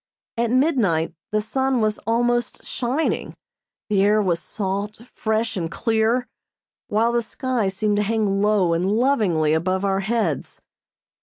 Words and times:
At 0.35 0.49
midnight 0.49 1.13
the 1.31 1.43
sun 1.43 1.79
was 1.79 1.99
almost 2.07 2.65
shining, 2.65 3.35
the 3.87 4.01
air 4.01 4.19
was 4.19 4.39
salt, 4.39 4.99
fresh 5.13 5.55
and 5.55 5.69
clear, 5.69 6.25
while 6.87 7.11
the 7.11 7.21
sky 7.21 7.67
seemed 7.67 7.97
to 7.97 8.01
hang 8.01 8.41
low 8.41 8.73
and 8.73 8.83
lovingly 8.91 9.53
above 9.53 9.85
our 9.85 9.99
heads. 9.99 10.59